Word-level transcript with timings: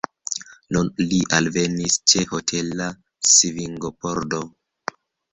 Nun 0.75 0.87
li 1.09 1.17
alvenis 1.39 1.97
ĉe 2.13 2.23
hotela 2.31 2.87
svingopordo. 3.33 4.41